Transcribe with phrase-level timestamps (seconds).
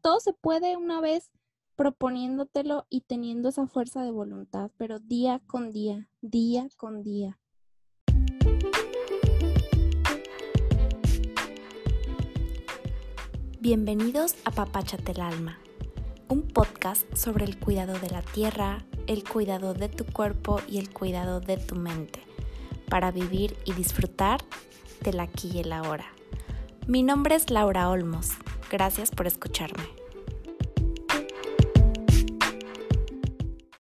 [0.00, 1.30] todo se puede una vez
[1.76, 7.38] proponiéndotelo y teniendo esa fuerza de voluntad, pero día con día, día con día.
[13.60, 15.58] Bienvenidos a Papáchate el Alma,
[16.28, 20.90] un podcast sobre el cuidado de la tierra, el cuidado de tu cuerpo y el
[20.90, 22.22] cuidado de tu mente,
[22.88, 24.40] para vivir y disfrutar
[25.02, 26.06] del aquí y el ahora.
[26.86, 28.30] Mi nombre es Laura Olmos.
[28.70, 29.82] Gracias por escucharme.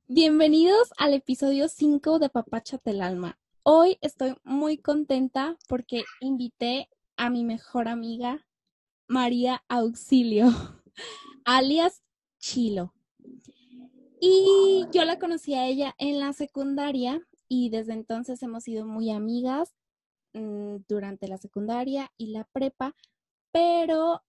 [0.08, 3.38] Bienvenidos al episodio 5 de Papáchate el Alma.
[3.64, 8.48] Hoy estoy muy contenta porque invité a mi mejor amiga,
[9.06, 10.48] María Auxilio,
[11.44, 12.02] alias
[12.40, 12.94] Chilo.
[14.22, 19.12] Y yo la conocí a ella en la secundaria y desde entonces hemos sido muy
[19.12, 19.76] amigas
[20.32, 22.96] mm, durante la secundaria y la prepa,
[23.52, 24.22] pero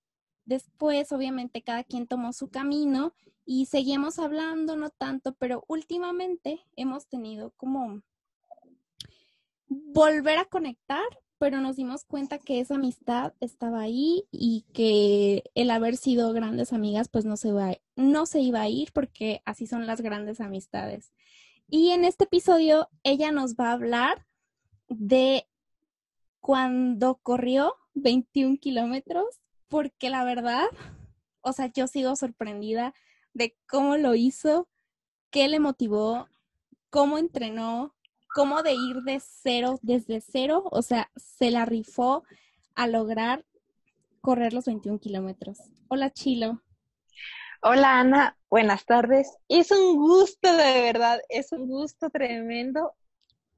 [0.51, 3.15] después obviamente cada quien tomó su camino
[3.47, 8.03] y seguimos hablando, no tanto, pero últimamente hemos tenido como
[9.69, 11.05] volver a conectar,
[11.39, 16.73] pero nos dimos cuenta que esa amistad estaba ahí y que el haber sido grandes
[16.73, 20.41] amigas pues no se, va, no se iba a ir porque así son las grandes
[20.41, 21.13] amistades.
[21.69, 24.27] Y en este episodio ella nos va a hablar
[24.89, 25.47] de
[26.41, 29.40] cuando corrió 21 kilómetros,
[29.71, 30.67] porque la verdad,
[31.41, 32.93] o sea, yo sigo sorprendida
[33.33, 34.69] de cómo lo hizo,
[35.31, 36.29] qué le motivó,
[36.91, 37.95] cómo entrenó,
[38.35, 42.25] cómo de ir de cero, desde cero, o sea, se la rifó
[42.75, 43.47] a lograr
[44.21, 45.59] correr los 21 kilómetros.
[45.89, 46.63] Hola, Chilo.
[47.63, 48.37] Hola, Ana.
[48.51, 49.37] Buenas tardes.
[49.49, 52.95] Es un gusto, de verdad, es un gusto tremendo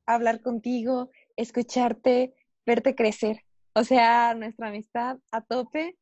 [0.05, 2.35] hablar contigo, escucharte,
[2.67, 3.45] verte crecer.
[3.75, 5.97] O sea, nuestra amistad a tope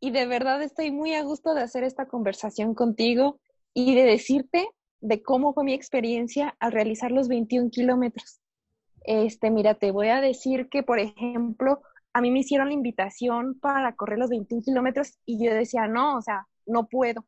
[0.00, 3.40] y de verdad estoy muy a gusto de hacer esta conversación contigo
[3.74, 4.68] y de decirte
[5.00, 8.40] de cómo fue mi experiencia al realizar los 21 kilómetros.
[9.04, 13.58] Este, mira, te voy a decir que, por ejemplo, a mí me hicieron la invitación
[13.60, 17.26] para correr los 21 kilómetros y yo decía, no, o sea, no puedo.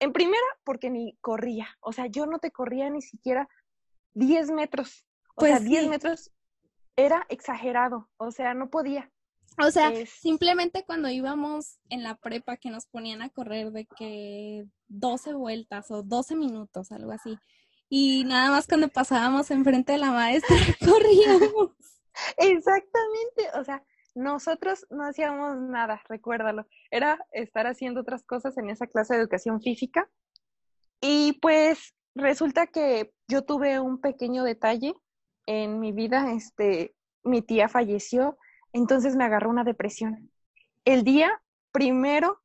[0.00, 3.48] En primera, porque ni corría, o sea, yo no te corría ni siquiera
[4.14, 5.06] 10 metros.
[5.36, 6.32] O sea, 10 metros
[6.96, 9.10] era exagerado, o sea, no podía.
[9.58, 14.66] O sea, simplemente cuando íbamos en la prepa que nos ponían a correr de que
[14.88, 17.38] 12 vueltas o 12 minutos, algo así.
[17.88, 21.70] Y nada más cuando pasábamos enfrente de la maestra corríamos.
[22.36, 23.82] Exactamente, o sea,
[24.14, 26.66] nosotros no hacíamos nada, recuérdalo.
[26.90, 30.10] Era estar haciendo otras cosas en esa clase de educación física.
[31.00, 34.94] Y pues resulta que yo tuve un pequeño detalle
[35.46, 38.38] en mi vida, este, mi tía falleció
[38.76, 40.30] entonces me agarró una depresión.
[40.84, 41.40] El día
[41.72, 42.40] primero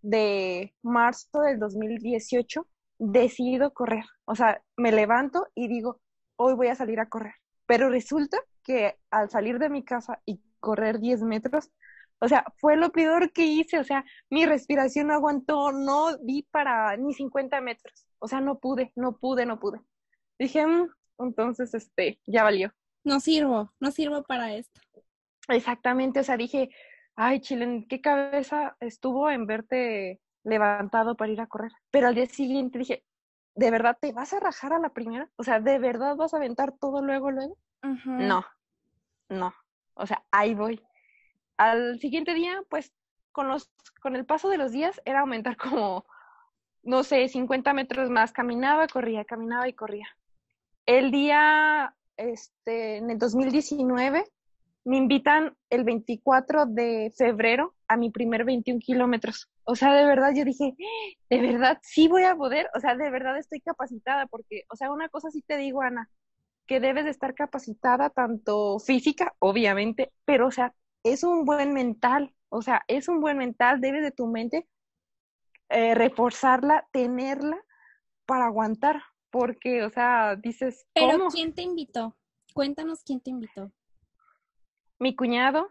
[0.00, 2.66] de marzo del 2018
[2.98, 4.04] decido correr.
[4.24, 6.00] O sea, me levanto y digo,
[6.36, 7.34] hoy voy a salir a correr.
[7.66, 11.70] Pero resulta que al salir de mi casa y correr 10 metros,
[12.18, 13.78] o sea, fue lo peor que hice.
[13.78, 18.06] O sea, mi respiración no aguantó, no vi para ni 50 metros.
[18.18, 19.80] O sea, no pude, no pude, no pude.
[20.38, 22.72] Dije, mm, entonces, este, ya valió.
[23.04, 24.80] No sirvo, no sirvo para esto.
[25.48, 26.70] Exactamente, o sea, dije,
[27.16, 31.72] ay, Chile, ¿qué cabeza estuvo en verte levantado para ir a correr?
[31.90, 33.04] Pero al día siguiente dije,
[33.54, 35.30] ¿de verdad te vas a rajar a la primera?
[35.36, 37.56] O sea, ¿de verdad vas a aventar todo luego, luego?
[38.06, 38.44] No,
[39.28, 39.54] no,
[39.94, 40.80] o sea, ahí voy.
[41.56, 42.92] Al siguiente día, pues,
[43.32, 46.04] con, los, con el paso de los días era aumentar como,
[46.82, 48.32] no sé, 50 metros más.
[48.32, 50.08] Caminaba, corría, caminaba y corría.
[50.86, 54.24] El día, este, en el 2019,
[54.84, 59.50] me invitan el 24 de febrero a mi primer 21 kilómetros.
[59.64, 60.76] O sea, de verdad yo dije,
[61.30, 64.92] de verdad sí voy a poder, o sea, de verdad estoy capacitada porque, o sea,
[64.92, 66.10] una cosa sí te digo, Ana,
[66.66, 72.34] que debes de estar capacitada tanto física, obviamente, pero, o sea, es un buen mental,
[72.50, 74.68] o sea, es un buen mental, debes de tu mente
[75.70, 77.58] eh, reforzarla, tenerla
[78.26, 80.86] para aguantar, porque, o sea, dices...
[80.94, 82.16] Pero ¿quién te invitó?
[82.52, 83.72] Cuéntanos quién te invitó
[84.98, 85.68] mi cuñado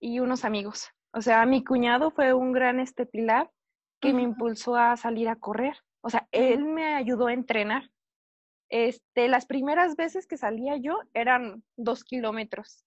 [0.00, 0.90] y unos amigos.
[1.12, 3.50] O sea, mi cuñado fue un gran este pilar
[4.00, 5.76] que me impulsó a salir a correr.
[6.02, 7.90] O sea, él me ayudó a entrenar.
[8.68, 12.84] Este, las primeras veces que salía yo eran dos kilómetros,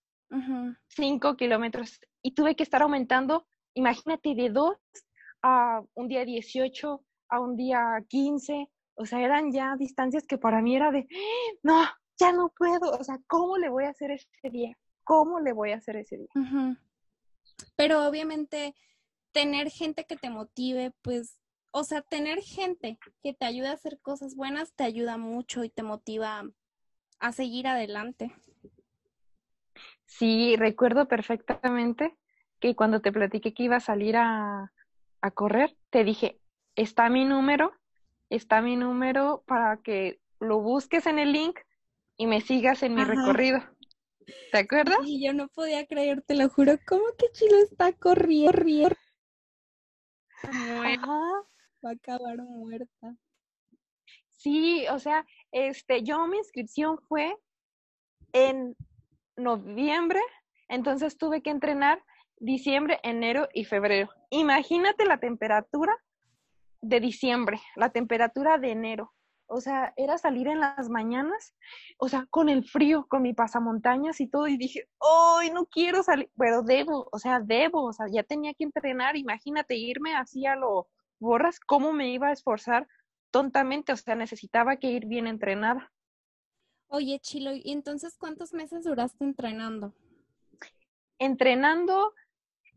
[0.88, 4.78] cinco kilómetros, y tuve que estar aumentando, imagínate, de dos
[5.42, 10.62] a un día 18, a un día 15, o sea, eran ya distancias que para
[10.62, 11.08] mí era de,
[11.64, 11.86] no,
[12.20, 14.78] ya no puedo, o sea, ¿cómo le voy a hacer ese día?
[15.10, 16.30] ¿Cómo le voy a hacer ese día?
[17.76, 18.76] Pero obviamente
[19.32, 21.40] tener gente que te motive, pues
[21.72, 25.72] o sea, tener gente que te ayude a hacer cosas buenas te ayuda mucho y
[25.72, 26.44] te motiva
[27.20, 28.32] a seguir adelante.
[30.06, 32.16] Sí, recuerdo perfectamente
[32.60, 34.72] que cuando te platiqué que iba a salir a,
[35.22, 36.40] a correr, te dije,
[36.76, 37.74] está mi número,
[38.30, 41.58] está mi número para que lo busques en el link
[42.16, 43.64] y me sigas en mi recorrido.
[44.52, 45.00] ¿Te acuerdas?
[45.06, 48.52] Y yo no podía creer, te lo juro, ¿cómo que Chilo está corriendo?
[51.86, 53.16] Va a acabar muerta.
[54.30, 57.36] Sí, o sea, este, yo mi inscripción fue
[58.34, 58.76] en
[59.36, 60.22] noviembre,
[60.68, 62.04] entonces tuve que entrenar
[62.38, 64.10] diciembre, enero y febrero.
[64.30, 65.96] Imagínate la temperatura
[66.82, 69.14] de diciembre, la temperatura de enero.
[69.50, 71.56] O sea, era salir en las mañanas,
[71.98, 76.04] o sea, con el frío, con mi pasamontañas y todo, y dije, ¡ay, no quiero
[76.04, 76.30] salir!
[76.38, 80.56] Pero debo, o sea, debo, o sea, ya tenía que entrenar, imagínate irme así a
[80.56, 80.88] lo
[81.20, 82.88] borras, ¿cómo me iba a esforzar
[83.32, 83.92] tontamente?
[83.92, 85.92] O sea, necesitaba que ir bien entrenada.
[86.88, 89.94] Oye, Chilo, ¿y entonces cuántos meses duraste entrenando?
[91.20, 92.14] Entrenando,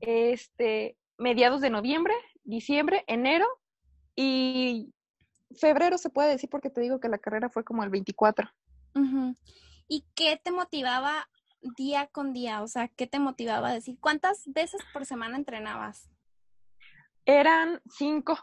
[0.01, 2.15] este, mediados de noviembre,
[2.45, 3.47] diciembre, enero
[4.15, 4.93] y
[5.57, 8.51] febrero se puede decir porque te digo que la carrera fue como el 24.
[9.89, 11.29] ¿Y qué te motivaba
[11.77, 12.63] día con día?
[12.63, 13.99] O sea, ¿qué te motivaba a decir?
[14.01, 16.11] ¿Cuántas veces por semana entrenabas?
[17.25, 18.39] Eran cinco.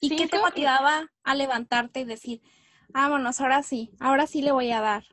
[0.00, 2.42] ¿Y qué te motivaba a levantarte y decir,
[2.88, 5.04] vámonos, ahora sí, ahora sí le voy a dar?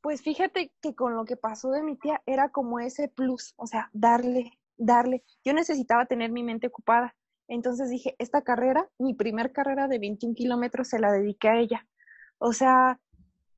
[0.00, 3.66] Pues fíjate que con lo que pasó de mi tía era como ese plus, o
[3.66, 5.24] sea, darle, darle.
[5.44, 7.14] Yo necesitaba tener mi mente ocupada.
[7.48, 11.86] Entonces dije, esta carrera, mi primer carrera de 21 kilómetros, se la dediqué a ella.
[12.38, 12.98] O sea,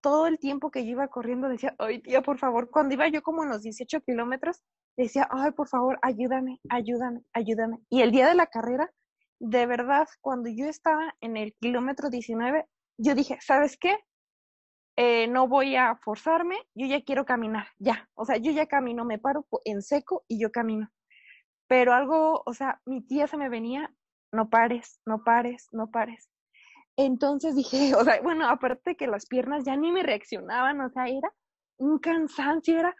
[0.00, 3.22] todo el tiempo que yo iba corriendo decía, ay tía, por favor, cuando iba yo
[3.22, 4.62] como en los 18 kilómetros,
[4.96, 7.78] decía, ay, por favor, ayúdame, ayúdame, ayúdame.
[7.88, 8.92] Y el día de la carrera,
[9.40, 12.66] de verdad, cuando yo estaba en el kilómetro 19,
[12.98, 13.96] yo dije, ¿sabes qué?
[14.96, 18.08] Eh, no voy a forzarme, yo ya quiero caminar, ya.
[18.14, 20.90] O sea, yo ya camino, me paro en seco y yo camino
[21.66, 23.92] pero algo, o sea, mi tía se me venía,
[24.32, 26.28] no pares, no pares, no pares.
[26.96, 31.06] Entonces dije, o sea, bueno, aparte que las piernas ya ni me reaccionaban, o sea,
[31.08, 31.32] era
[31.76, 32.96] un cansancio, era,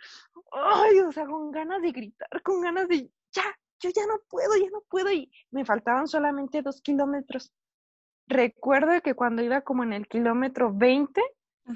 [0.52, 3.44] ay, o sea, con ganas de gritar, con ganas de, ya,
[3.80, 7.52] yo ya no puedo, ya no puedo, y me faltaban solamente dos kilómetros.
[8.26, 11.20] Recuerdo que cuando iba como en el kilómetro 20,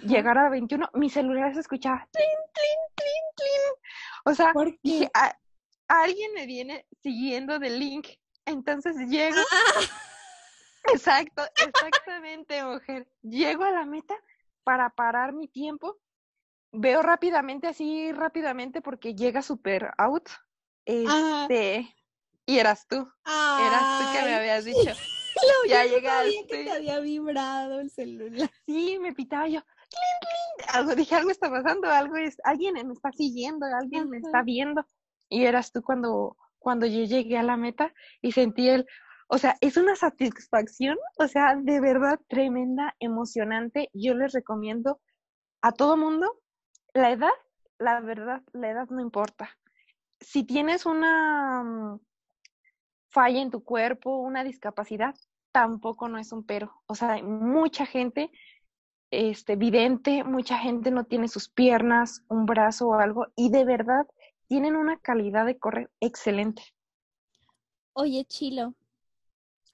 [0.04, 4.32] llegar a 21, mi celular se escuchaba, tlin, tlin, tlin, tlin.
[4.32, 4.52] O sea,
[4.82, 5.36] dije, ah,
[5.88, 8.08] alguien me viene siguiendo del link.
[8.44, 9.40] Entonces llego.
[9.50, 9.80] Ah.
[10.92, 13.06] Exacto, exactamente, mujer.
[13.20, 14.14] Llego a la meta
[14.64, 15.98] para parar mi tiempo.
[16.72, 20.28] Veo rápidamente, así rápidamente, porque llega super out.
[20.86, 21.94] Este,
[22.46, 23.06] y eras tú.
[23.26, 24.92] Eras tú que me habías dicho.
[25.68, 26.46] ya llegaste.
[26.48, 28.50] que te había vibrado el celular.
[28.64, 29.60] Sí, me pitaba yo.
[30.68, 34.86] Algo, dije, algo está pasando, algo es, alguien me está siguiendo, alguien me está viendo
[35.28, 37.92] y eras tú cuando, cuando yo llegué a la meta
[38.22, 38.86] y sentí el,
[39.28, 43.90] o sea, es una satisfacción, o sea, de verdad tremenda, emocionante.
[43.92, 45.00] Yo les recomiendo
[45.60, 46.40] a todo mundo,
[46.94, 47.34] la edad,
[47.78, 49.50] la verdad, la edad no importa.
[50.20, 52.00] Si tienes una mm,
[53.10, 55.14] falla en tu cuerpo, una discapacidad,
[55.52, 56.82] tampoco no es un pero.
[56.86, 58.30] O sea, mucha gente
[59.10, 64.06] este, vidente, mucha gente no tiene sus piernas, un brazo o algo, y de verdad
[64.48, 66.62] tienen una calidad de correr excelente.
[67.92, 68.74] Oye, Chilo,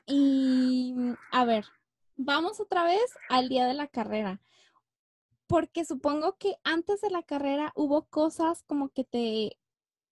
[0.07, 0.95] y
[1.31, 1.65] a ver,
[2.17, 4.41] vamos otra vez al día de la carrera,
[5.47, 9.59] porque supongo que antes de la carrera hubo cosas como que te,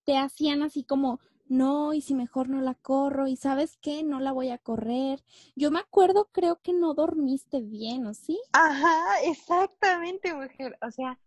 [0.04, 4.21] te hacían así como, no, y si mejor no la corro, y sabes qué, no
[4.21, 5.23] la voy a correr.
[5.54, 8.40] Yo me acuerdo, creo que no dormiste bien, ¿o sí?
[8.52, 10.78] Ajá, exactamente, mujer.
[10.81, 11.19] O sea,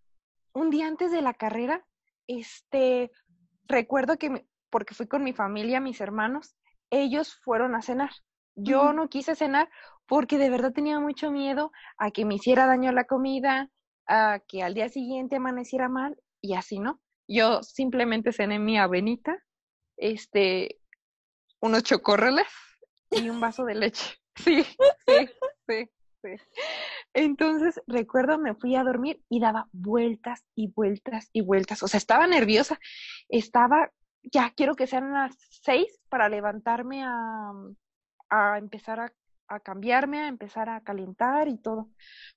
[0.54, 1.86] un día antes de la carrera,
[2.28, 3.12] este,
[3.68, 6.56] recuerdo que, porque fui con mi familia, mis hermanos,
[6.90, 8.12] ellos fueron a cenar.
[8.56, 9.70] Yo no quise cenar
[10.08, 13.70] porque de verdad tenía mucho miedo a que me hiciera daño la comida,
[14.08, 17.02] a que al día siguiente amaneciera mal y así, ¿no?
[17.28, 19.44] Yo simplemente cené mi avenita,
[19.98, 20.80] este,
[21.60, 22.48] unos chocorreles
[23.12, 24.16] y un vaso de leche.
[24.38, 24.64] Sí,
[25.08, 25.30] sí,
[25.66, 25.90] sí,
[26.22, 26.30] sí.
[27.16, 31.82] Entonces, recuerdo, me fui a dormir y daba vueltas y vueltas y vueltas.
[31.82, 32.78] O sea, estaba nerviosa.
[33.30, 33.90] Estaba,
[34.22, 37.54] ya quiero que sean las seis para levantarme a,
[38.30, 39.14] a empezar a,
[39.48, 41.90] a cambiarme, a empezar a calentar y todo.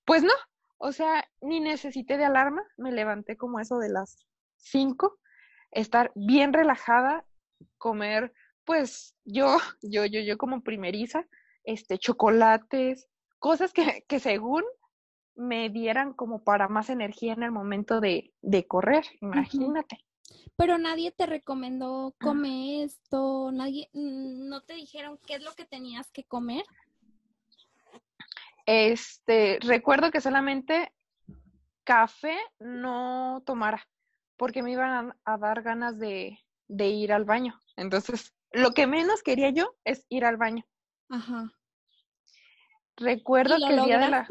[0.05, 0.33] Pues no,
[0.77, 2.63] o sea, ni necesité de alarma.
[2.77, 5.19] Me levanté como eso de las cinco.
[5.73, 7.27] Estar bien relajada,
[7.79, 8.33] comer,
[8.65, 11.27] pues yo, yo, yo, yo como primeriza,
[11.65, 13.09] este, chocolates,
[13.39, 14.65] cosas que, que según
[15.35, 20.05] me dieran como para más energía en el momento de, de correr, imagínate.
[20.57, 26.11] Pero nadie te recomendó come esto, nadie, no te dijeron qué es lo que tenías
[26.11, 26.65] que comer.
[28.67, 30.93] Este, recuerdo que solamente
[31.85, 33.89] café no tomara,
[34.37, 37.59] porque me iban a, dar ganas de, de, ir al baño.
[37.77, 40.67] Entonces, lo que menos quería yo es ir al baño.
[41.09, 41.51] Ajá.
[42.99, 44.29] Recuerdo que el día de la...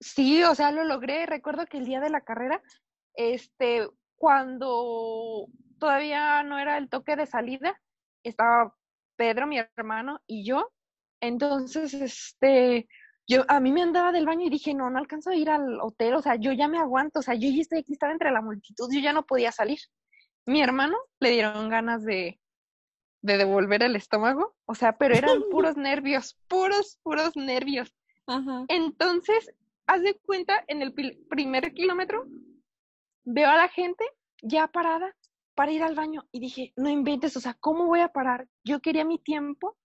[0.00, 1.26] Sí, o sea, lo logré.
[1.26, 2.62] Recuerdo que el día de la carrera,
[3.14, 5.46] este, cuando
[5.78, 7.80] todavía no era el toque de salida,
[8.22, 8.74] estaba
[9.16, 10.70] Pedro, mi hermano, y yo.
[11.20, 12.88] Entonces, este,
[13.26, 15.80] yo a mí me andaba del baño y dije, no, no alcanzo a ir al
[15.80, 18.30] hotel, o sea, yo ya me aguanto, o sea, yo ya estoy aquí, estaba entre
[18.30, 19.78] la multitud, yo ya no podía salir.
[20.46, 22.40] Mi hermano le dieron ganas de,
[23.22, 27.94] de devolver el estómago, o sea, pero eran puros nervios, puros, puros nervios.
[28.26, 28.64] Ajá.
[28.68, 29.50] Entonces,
[29.86, 30.94] haz de cuenta, en el
[31.28, 32.26] primer kilómetro,
[33.24, 34.04] veo a la gente
[34.42, 35.14] ya parada
[35.54, 38.46] para ir al baño y dije, no inventes, o sea, ¿cómo voy a parar?
[38.64, 39.76] Yo quería mi tiempo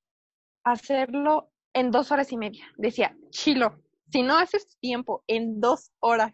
[0.63, 2.71] hacerlo en dos horas y media.
[2.77, 6.33] Decía, chilo, si no haces tiempo en dos horas,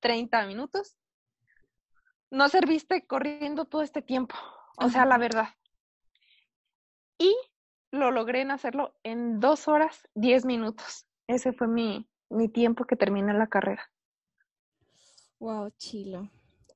[0.00, 0.96] treinta minutos,
[2.30, 4.34] no serviste corriendo todo este tiempo.
[4.76, 5.48] O sea, la verdad.
[7.20, 7.36] Y
[7.92, 11.06] lo logré en hacerlo en dos horas, diez minutos.
[11.28, 13.88] Ese fue mi, mi tiempo que terminé la carrera.
[15.38, 16.28] Wow, chilo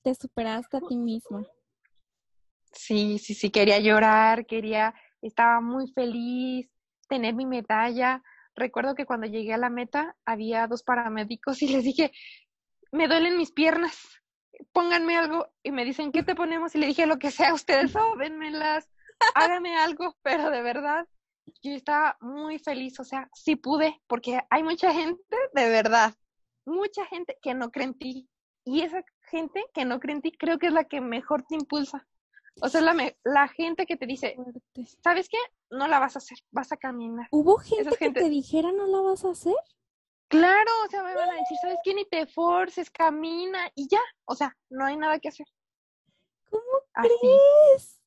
[0.04, 1.44] te superaste a ti misma.
[2.70, 6.70] Sí, sí, sí, quería llorar, quería, estaba muy feliz,
[7.08, 8.22] tener mi medalla.
[8.54, 12.12] Recuerdo que cuando llegué a la meta había dos paramédicos y les dije,
[12.92, 13.96] me duelen mis piernas,
[14.72, 15.48] pónganme algo.
[15.62, 16.74] Y me dicen, ¿qué te ponemos?
[16.74, 18.86] Y le dije, lo que sea, ustedes sóbenmelas,
[19.34, 21.06] háganme algo, pero de verdad,
[21.62, 26.14] yo estaba muy feliz, o sea, sí pude, porque hay mucha gente, de verdad,
[26.64, 28.28] mucha gente que no cree en ti.
[28.66, 31.54] Y esa gente que no cree en ti, creo que es la que mejor te
[31.54, 32.06] impulsa.
[32.60, 32.94] O sea, la,
[33.24, 34.36] la gente que te dice,
[35.02, 35.38] ¿sabes qué?
[35.70, 37.28] No la vas a hacer, vas a caminar.
[37.30, 39.56] ¿Hubo gente, que te dijera no la vas a hacer?
[40.28, 41.94] Claro, o sea, me van a decir, ¿sabes qué?
[41.94, 44.00] Ni te forces, camina y ya.
[44.24, 45.46] O sea, no hay nada que hacer.
[46.48, 48.00] ¿Cómo crees?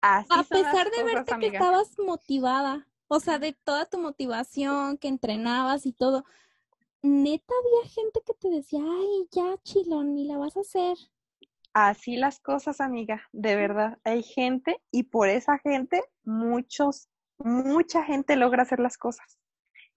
[0.00, 5.08] Así a pesar de verte que estabas motivada, o sea, de toda tu motivación, que
[5.08, 6.24] entrenabas y todo,
[7.02, 10.96] neta había gente que te decía, ay, ya, chilón, ni la vas a hacer.
[11.72, 13.98] Así las cosas, amiga, de verdad.
[14.04, 19.38] Hay gente y por esa gente muchos, mucha gente logra hacer las cosas.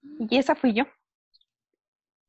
[0.02, 0.84] Y esa fui yo.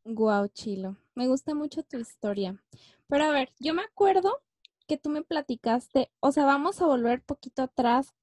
[0.06, 0.98] Guau, chilo.
[1.16, 2.62] Me gusta mucho tu historia.
[3.08, 4.42] Pero a ver, yo me acuerdo
[4.88, 8.14] que tú me platicaste, o sea, vamos a volver poquito atrás.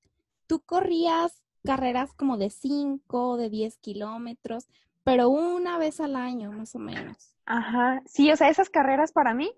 [0.46, 4.68] Tú corrías carreras como de 5, de 10 kilómetros,
[5.04, 7.34] pero una vez al año, más o menos.
[7.46, 9.52] Ajá, sí, o sea, esas carreras para mí,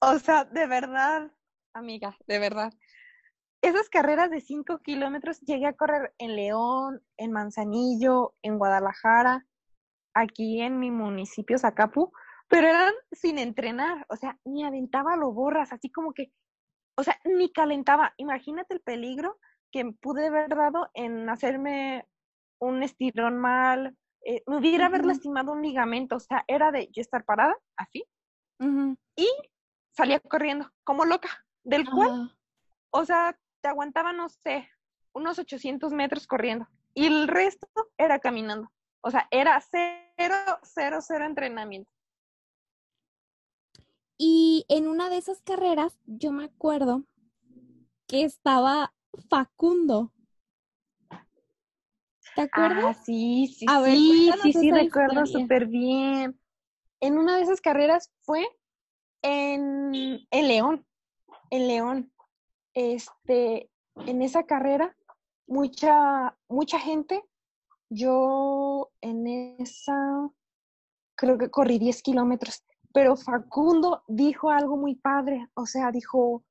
[0.00, 1.30] o sea, de verdad,
[1.72, 2.72] amiga, de verdad.
[3.62, 9.46] Esas carreras de 5 kilómetros llegué a correr en León, en Manzanillo, en Guadalajara,
[10.14, 12.12] aquí en mi municipio, Zacapu,
[12.48, 16.32] pero eran sin entrenar, o sea, ni aventaba lo borras, así como que,
[16.96, 18.14] o sea, ni calentaba.
[18.16, 19.38] Imagínate el peligro
[19.72, 22.06] que pude haber dado en hacerme
[22.58, 27.00] un estirón mal, eh, me hubiera haber lastimado un ligamento, o sea, era de yo
[27.00, 28.04] estar parada, así,
[29.16, 29.28] y
[29.92, 31.28] salía corriendo, como loca,
[31.62, 32.36] del cual,
[32.90, 34.68] o sea, te aguantaba, no sé,
[35.12, 38.72] unos 800 metros corriendo, y el resto era caminando,
[39.02, 41.90] o sea, era cero, cero, cero entrenamiento.
[44.18, 47.04] Y en una de esas carreras, yo me acuerdo
[48.06, 48.94] que estaba
[49.28, 50.12] Facundo.
[52.34, 52.98] ¿Te acuerdas?
[52.98, 56.38] Ah, sí, sí, sí, sí, sí, recuerdo súper bien.
[57.00, 58.46] En una de esas carreras fue
[59.22, 60.86] en, en León,
[61.50, 62.12] en León.
[62.74, 63.70] Este,
[64.04, 64.94] en esa carrera,
[65.46, 67.22] mucha, mucha gente,
[67.88, 69.26] yo en
[69.58, 70.30] esa,
[71.14, 72.65] creo que corrí 10 kilómetros,
[72.96, 76.46] pero Facundo dijo algo muy padre, o sea, dijo,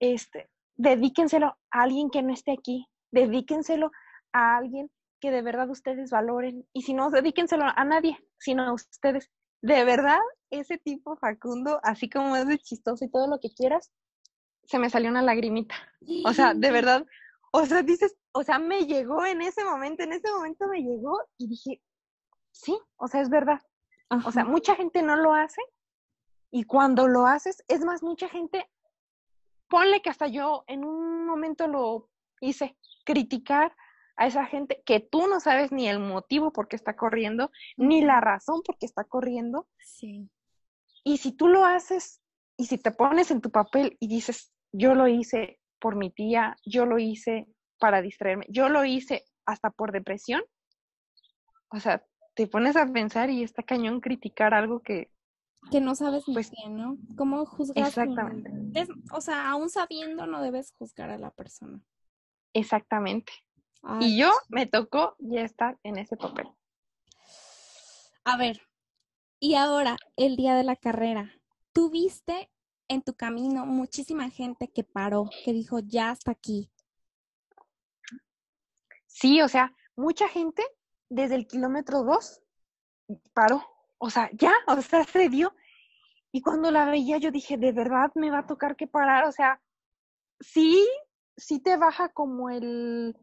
[0.00, 3.90] este, dedíquenselo a alguien que no esté aquí, dedíquenselo
[4.32, 4.90] a alguien
[5.20, 6.66] que de verdad ustedes valoren.
[6.72, 9.30] Y si no, dedíquenselo a nadie, sino a ustedes.
[9.60, 13.92] De verdad, ese tipo Facundo, así como es de chistoso y todo lo que quieras,
[14.64, 15.74] se me salió una lagrimita.
[16.24, 17.04] O sea, de verdad,
[17.52, 21.20] o sea, dices, o sea, me llegó en ese momento, en ese momento me llegó
[21.36, 21.82] y dije,
[22.52, 23.60] sí, o sea, es verdad.
[24.24, 25.60] O sea, mucha gente no lo hace
[26.50, 28.68] y cuando lo haces, es más, mucha gente,
[29.68, 33.74] ponle que hasta yo en un momento lo hice, criticar
[34.16, 38.02] a esa gente que tú no sabes ni el motivo por qué está corriendo, ni
[38.02, 39.68] la razón por qué está corriendo.
[39.78, 40.28] Sí.
[41.04, 42.20] Y si tú lo haces
[42.56, 46.56] y si te pones en tu papel y dices, yo lo hice por mi tía,
[46.66, 47.46] yo lo hice
[47.78, 50.42] para distraerme, yo lo hice hasta por depresión,
[51.70, 52.04] o sea,
[52.34, 55.10] te pones a pensar y está cañón criticar algo que...
[55.70, 56.96] Que no sabes ni Pues, qué, ¿no?
[57.16, 57.86] ¿Cómo juzgar?
[57.86, 58.50] Exactamente,
[59.12, 61.80] o sea, aún sabiendo no debes juzgar a la persona.
[62.52, 63.32] exactamente.
[63.82, 66.48] Ay, Y yo me tocó ya estar en ese papel.
[68.24, 68.60] A ver,
[69.42, 71.32] y ahora, el día de la carrera,
[71.72, 72.50] ¿tú viste
[72.88, 76.70] en tu camino muchísima gente que paró, que dijo, ya hasta aquí?
[79.06, 80.62] Sí, o sea, mucha gente
[81.08, 82.42] desde el kilómetro dos
[83.32, 83.64] paró.
[84.02, 85.54] O sea, ya, o sea, se dio.
[86.32, 89.26] Y cuando la veía, yo dije, de verdad me va a tocar que parar.
[89.26, 89.60] O sea,
[90.40, 90.88] sí,
[91.36, 93.14] sí te baja como el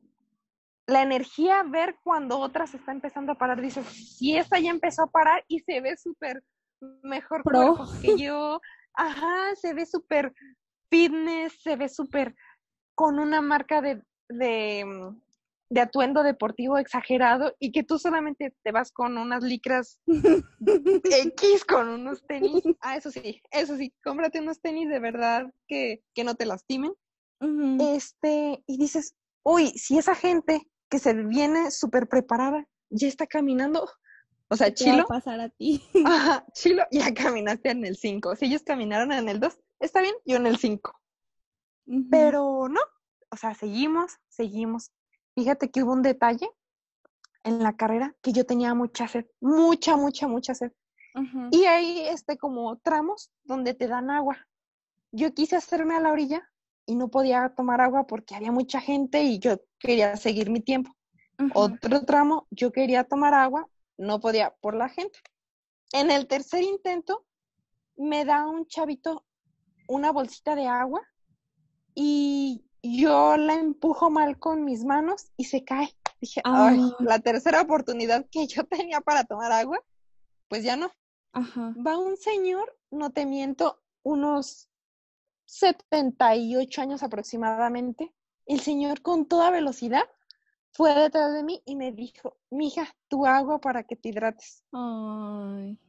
[0.87, 3.61] la energía ver cuando otra se está empezando a parar.
[3.61, 6.43] Dices, si esta ya empezó a parar y se ve súper
[7.03, 7.77] mejor Pro.
[8.01, 8.61] que yo.
[8.93, 10.33] Ajá, se ve súper
[10.89, 12.35] fitness, se ve súper
[12.95, 15.13] con una marca de, de,
[15.69, 21.89] de atuendo deportivo exagerado y que tú solamente te vas con unas licras X, con
[21.89, 22.63] unos tenis.
[22.81, 26.93] Ah, eso sí, eso sí, cómprate unos tenis de verdad que, que no te lastimen.
[27.79, 33.89] Este, y dices, uy, si esa gente que se viene súper preparada ya está caminando,
[34.49, 35.83] o sea, ¿Qué te va a Chilo, pasar a ti?
[36.05, 38.35] ajá, Chilo, ya caminaste en el 5.
[38.35, 40.93] Si ellos caminaron en el 2, está bien, yo en el 5.
[41.87, 42.07] Ujú.
[42.09, 42.79] Pero no,
[43.29, 44.91] o sea, seguimos, seguimos.
[45.37, 46.49] Fíjate que hubo un detalle
[47.43, 50.71] en la carrera que yo tenía mucha sed, mucha, mucha, mucha sed.
[51.51, 54.47] Y hay este como tramos donde te dan agua.
[55.11, 56.51] Yo quise hacerme a la orilla
[56.87, 60.95] y no podía tomar agua porque había mucha gente y yo quería seguir mi tiempo.
[61.53, 65.19] Otro tramo, yo quería tomar agua, no podía por la gente.
[65.91, 67.27] En el tercer intento,
[67.95, 69.23] me da un chavito
[69.87, 71.01] una bolsita de agua
[71.93, 75.89] y yo la empujo mal con mis manos y se cae.
[76.19, 76.95] Dije, ay, Ah.
[77.03, 79.79] la tercera oportunidad que yo tenía para tomar agua,
[80.47, 80.91] pues ya no.
[81.33, 81.73] Ajá.
[81.85, 84.69] Va un señor, no te miento, unos
[85.45, 88.13] 78 años aproximadamente.
[88.45, 90.03] El señor con toda velocidad
[90.71, 94.63] fue detrás de mí y me dijo, mija, tu agua para que te hidrates.
[94.71, 95.79] Ay.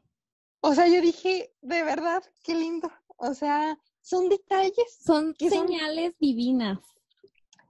[0.60, 2.90] O sea, yo dije, de verdad, qué lindo.
[3.16, 4.98] O sea, son detalles.
[5.04, 6.78] Son señales divinas.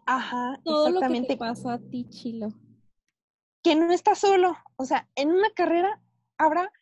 [0.07, 1.29] Ajá, Todo lo que exactamente.
[1.35, 2.53] te pasó a ti, Chilo.
[3.63, 4.57] que no estás solo.
[4.77, 6.01] O sea, en una carrera
[6.39, 6.73] habrá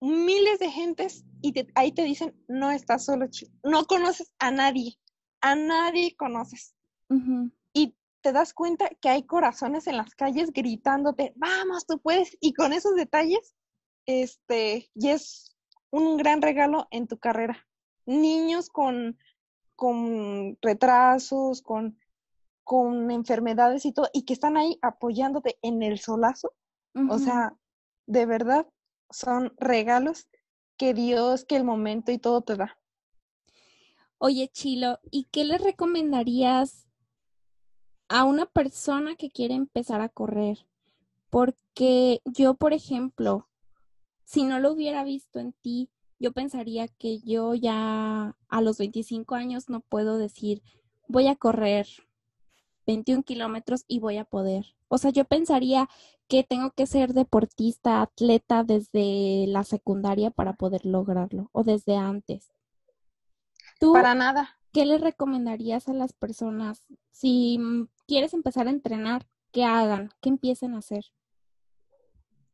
[0.00, 4.50] miles de gentes y te- ahí te dicen, no estás solo, chi- no conoces a
[4.50, 4.96] nadie,
[5.40, 6.74] a nadie conoces.
[7.72, 12.36] Y te das cuenta que hay corazones en las calles gritándote, vamos, tú puedes.
[12.40, 13.54] Y con esos detalles,
[14.06, 15.54] este, y es
[15.90, 17.66] un gran regalo en tu carrera.
[18.06, 19.18] Niños con,
[19.76, 21.98] con retrasos, con,
[22.62, 26.52] con enfermedades y todo, y que están ahí apoyándote en el solazo.
[27.10, 27.56] O sea,
[28.06, 28.68] de verdad,
[29.10, 30.28] son regalos
[30.76, 32.78] que Dios, que el momento y todo te da.
[34.18, 36.86] Oye, Chilo, ¿y qué le recomendarías
[38.08, 40.66] a una persona que quiere empezar a correr?
[41.30, 43.48] Porque yo, por ejemplo,
[44.24, 45.90] si no lo hubiera visto en ti,
[46.24, 50.62] yo pensaría que yo ya a los 25 años no puedo decir,
[51.06, 51.86] voy a correr
[52.86, 54.74] 21 kilómetros y voy a poder.
[54.88, 55.86] O sea, yo pensaría
[56.26, 62.54] que tengo que ser deportista, atleta desde la secundaria para poder lograrlo o desde antes.
[63.78, 64.58] ¿Tú Para nada.
[64.72, 69.26] qué le recomendarías a las personas si mm, quieres empezar a entrenar?
[69.52, 70.08] ¿Qué hagan?
[70.22, 71.04] ¿Qué empiecen a hacer?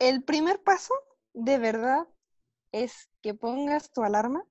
[0.01, 0.93] El primer paso,
[1.35, 2.09] de verdad,
[2.73, 4.45] es que pongas tu alarma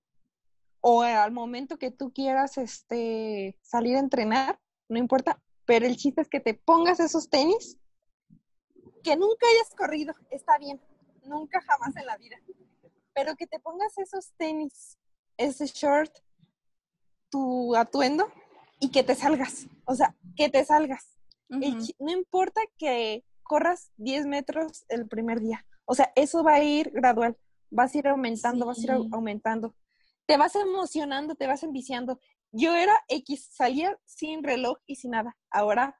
[0.82, 6.22] o al momento que tú quieras este, salir a entrenar, no importa, pero el chiste
[6.22, 7.78] es que te pongas esos tenis
[9.04, 10.82] que nunca hayas corrido, está bien,
[11.26, 12.38] nunca jamás en la vida,
[13.14, 14.98] pero que te pongas esos tenis,
[15.38, 16.12] ese short,
[17.30, 18.32] tu atuendo
[18.80, 21.18] y que te salgas, o sea, que te salgas.
[21.50, 25.66] No importa que corras 10 metros el primer día.
[25.86, 27.36] O sea, eso va a ir gradual.
[27.72, 29.10] Vas a ir aumentando, vas a ir au- Sí.
[29.12, 29.76] aumentando.
[30.26, 32.20] Te vas emocionando, te vas enviciando.
[32.52, 35.38] Yo era X, salía sin reloj y sin nada.
[35.52, 35.98] Ahora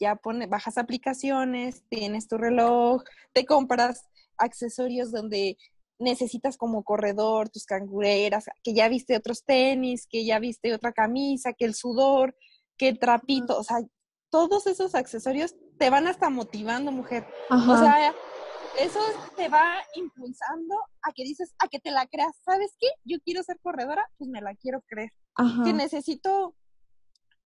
[0.00, 4.04] ya pone, bajas aplicaciones, tienes tu reloj, te compras
[4.36, 5.56] accesorios donde
[5.98, 11.52] necesitas como corredor, tus cangureras, que ya viste otros tenis, que ya viste otra camisa,
[11.52, 12.36] que el sudor,
[12.76, 13.78] que el trapito, o sea,
[14.30, 17.24] todos esos accesorios te van hasta motivando, mujer.
[17.50, 18.12] O sea,
[18.78, 19.00] eso
[19.36, 22.36] te va impulsando a que dices, a que te la creas.
[22.44, 22.88] ¿Sabes qué?
[23.04, 25.12] Yo quiero ser corredora, pues me la quiero creer.
[25.64, 26.54] Que necesito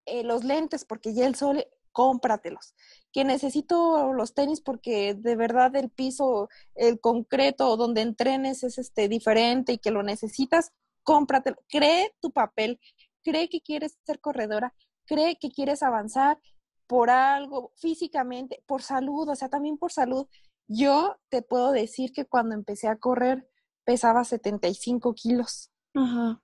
[0.05, 2.73] eh, los lentes porque ya el sol, cómpratelos.
[3.12, 9.07] Que necesito los tenis porque de verdad el piso, el concreto donde entrenes es este
[9.07, 10.71] diferente y que lo necesitas,
[11.03, 11.57] cómpratelo.
[11.69, 12.79] Cree tu papel,
[13.23, 14.73] cree que quieres ser corredora,
[15.05, 16.39] cree que quieres avanzar
[16.88, 20.27] por algo físicamente, por salud, o sea, también por salud.
[20.67, 23.49] Yo te puedo decir que cuando empecé a correr
[23.84, 25.71] pesaba 75 kilos.
[25.93, 26.41] Ajá.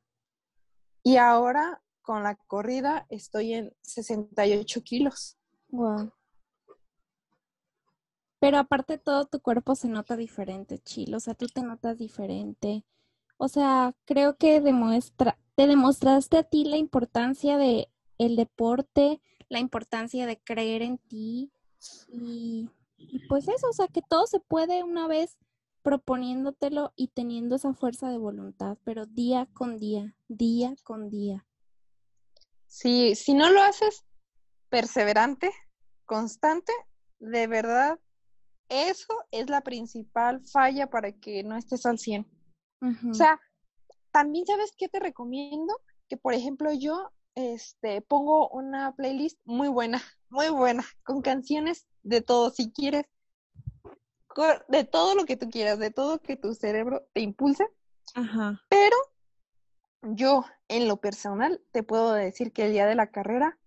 [1.03, 5.37] Y ahora con la corrida estoy en 68 kilos.
[5.69, 6.11] Wow.
[8.39, 11.17] Pero aparte todo tu cuerpo se nota diferente, Chilo.
[11.17, 12.85] O sea, tú te notas diferente.
[13.37, 19.59] O sea, creo que demuestra, te demostraste a ti la importancia de el deporte, la
[19.59, 21.51] importancia de creer en ti
[22.11, 22.69] y,
[23.27, 25.37] pues eso, o sea, que todo se puede una vez
[25.81, 31.45] proponiéndotelo y teniendo esa fuerza de voluntad, pero día con día, día con día.
[32.67, 34.05] Sí, si no lo haces
[34.69, 35.51] perseverante,
[36.05, 36.71] constante,
[37.19, 37.99] de verdad,
[38.69, 42.27] eso es la principal falla para que no estés al 100.
[43.09, 43.39] O sea,
[44.11, 45.75] también sabes qué te recomiendo,
[46.07, 52.21] que por ejemplo yo este, pongo una playlist muy buena, muy buena, con canciones de
[52.21, 53.05] todo, si quieres,
[54.67, 57.67] de todo lo que tú quieras, de todo que tu cerebro te impulse.
[58.15, 58.61] Ajá.
[58.69, 58.95] Pero
[60.01, 63.59] yo, en lo personal, te puedo decir que el día de la carrera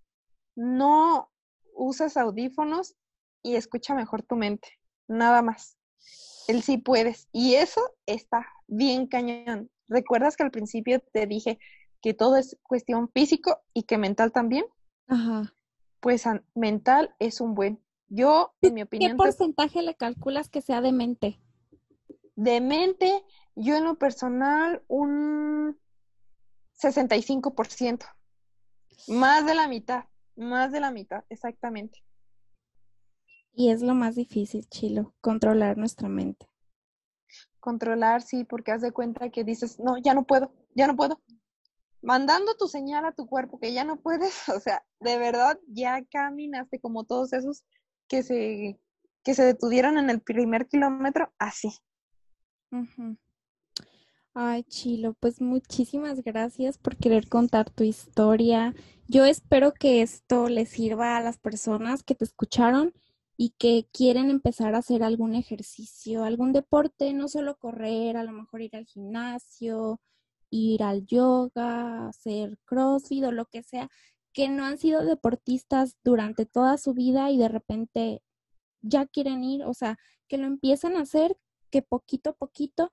[0.55, 1.31] no
[1.75, 2.97] usas audífonos
[3.43, 5.77] y escucha mejor tu mente, nada más.
[6.49, 7.29] Él sí puedes.
[7.33, 9.71] Y eso está bien cañón.
[9.89, 11.59] ¿Recuerdas que al principio te dije
[12.03, 14.67] que todo es cuestión físico y que mental también.
[15.07, 15.55] Ajá.
[16.01, 17.81] Pues mental es un buen.
[18.15, 19.13] Yo, en mi opinión.
[19.13, 21.41] ¿Qué porcentaje le calculas que sea de mente?
[22.37, 25.81] De mente, yo en lo personal, un
[26.79, 28.05] 65%.
[29.09, 30.05] Más de la mitad,
[30.37, 32.05] más de la mitad, exactamente.
[33.55, 36.51] Y es lo más difícil, Chilo, controlar nuestra mente.
[37.61, 41.19] Controlar, sí, porque haz de cuenta que dices, no, ya no puedo, ya no puedo,
[42.03, 46.05] mandando tu señal a tu cuerpo que ya no puedes, o sea, de verdad ya
[46.05, 47.65] caminaste como todos esos
[48.13, 48.79] que se,
[49.25, 51.73] que se detuvieron en el primer kilómetro, así.
[54.35, 58.75] Ay, Chilo, pues muchísimas gracias por querer contar tu historia.
[59.09, 62.93] Yo espero que esto les sirva a las personas que te escucharon
[63.39, 68.33] y que quieren empezar a hacer algún ejercicio, algún deporte, no solo correr, a lo
[68.33, 70.03] mejor ir al gimnasio,
[70.51, 73.89] ir al yoga, hacer crossfit o lo que sea,
[74.33, 78.23] que no han sido deportistas durante toda su vida y de repente
[78.81, 81.39] ya quieren ir, o sea, que lo empiezan a hacer,
[81.71, 82.91] que poquito a poquito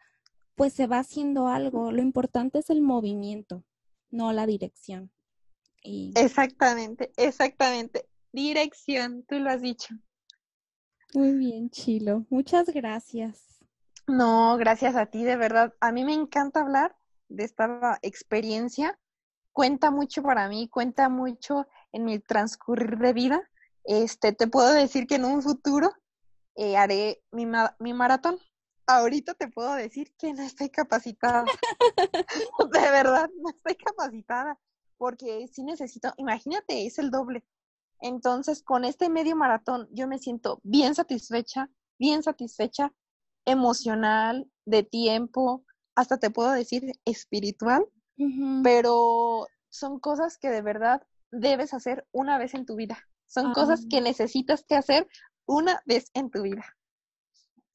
[0.55, 1.91] pues se va haciendo algo.
[1.91, 3.63] Lo importante es el movimiento,
[4.11, 5.11] no la dirección.
[5.83, 8.05] Exactamente, exactamente.
[8.33, 9.95] Dirección, tú lo has dicho.
[11.13, 12.25] Muy bien, Chilo.
[12.29, 13.59] Muchas gracias.
[14.05, 15.73] No, gracias a ti, de verdad.
[15.79, 16.95] A mí me encanta hablar
[17.29, 18.99] de esta experiencia
[19.59, 23.49] cuenta mucho para mí, cuenta mucho en mi transcurrir de vida.
[23.83, 25.91] Este, te puedo decir que en un futuro
[26.55, 27.45] eh, haré mi,
[27.79, 28.37] mi maratón.
[28.87, 31.43] Ahorita te puedo decir que no estoy capacitada.
[32.71, 34.57] de verdad, no estoy capacitada.
[34.97, 37.43] Porque si necesito, imagínate, es el doble.
[37.99, 42.93] Entonces, con este medio maratón, yo me siento bien satisfecha, bien satisfecha,
[43.43, 47.85] emocional, de tiempo, hasta te puedo decir espiritual,
[48.63, 51.01] pero son cosas que de verdad
[51.31, 53.07] debes hacer una vez en tu vida.
[53.27, 55.07] Son cosas que necesitas que hacer
[55.45, 56.75] una vez en tu vida.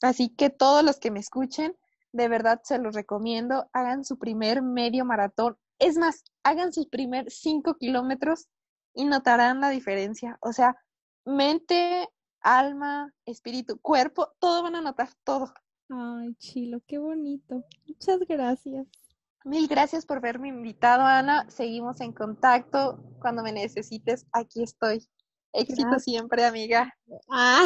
[0.02, 1.76] Así que todos los que me escuchen,
[2.12, 5.56] de verdad se los recomiendo, hagan su primer medio maratón.
[5.78, 8.48] Es más, hagan sus primer cinco kilómetros
[8.94, 10.38] y notarán la diferencia.
[10.40, 10.76] O sea,
[11.24, 12.08] mente,
[12.40, 15.52] alma, espíritu, cuerpo, todo van a notar, todo.
[15.88, 17.64] Ay, Chilo, qué bonito.
[17.86, 18.86] Muchas gracias.
[19.44, 21.44] Mil gracias por verme invitado, Ana.
[21.50, 22.98] Seguimos en contacto.
[23.20, 25.06] Cuando me necesites, aquí estoy.
[25.52, 26.92] Éxito siempre, amiga.
[27.30, 27.64] Ah.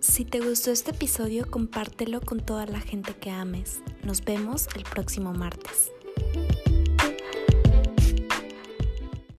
[0.00, 3.82] Si te gustó este episodio, compártelo con toda la gente que ames.
[4.02, 5.92] Nos vemos el próximo martes.